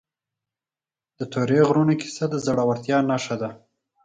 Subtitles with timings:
[1.17, 3.49] د تورې غرونو کیسه د زړورتیا نښه ده.